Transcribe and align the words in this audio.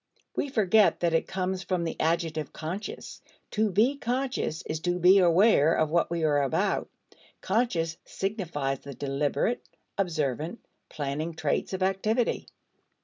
We 0.35 0.49
forget 0.49 1.01
that 1.01 1.13
it 1.13 1.27
comes 1.27 1.61
from 1.61 1.83
the 1.83 1.95
adjective 1.99 2.51
"conscious." 2.51 3.21
To 3.51 3.69
be 3.69 3.97
conscious 3.97 4.63
is 4.65 4.79
to 4.79 4.97
be 4.97 5.19
aware 5.19 5.75
of 5.75 5.91
what 5.91 6.09
we 6.09 6.23
are 6.23 6.41
about; 6.41 6.89
conscious 7.41 7.97
signifies 8.03 8.79
the 8.79 8.95
deliberate, 8.95 9.61
observant, 9.99 10.65
planning 10.89 11.35
traits 11.35 11.71
of 11.73 11.83
activity. 11.83 12.47